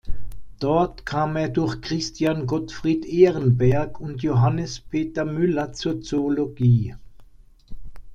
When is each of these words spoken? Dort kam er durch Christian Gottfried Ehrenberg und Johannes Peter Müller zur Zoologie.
Dort 0.59 1.05
kam 1.05 1.35
er 1.35 1.49
durch 1.49 1.79
Christian 1.79 2.47
Gottfried 2.47 3.05
Ehrenberg 3.05 3.99
und 3.99 4.23
Johannes 4.23 4.79
Peter 4.79 5.25
Müller 5.25 5.73
zur 5.73 6.01
Zoologie. 6.01 6.95